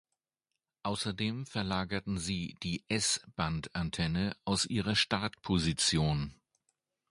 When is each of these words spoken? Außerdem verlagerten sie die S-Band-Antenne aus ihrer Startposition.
Außerdem 0.81 1.45
verlagerten 1.45 2.17
sie 2.17 2.55
die 2.63 2.83
S-Band-Antenne 2.87 4.35
aus 4.45 4.65
ihrer 4.65 4.95
Startposition. 4.95 6.33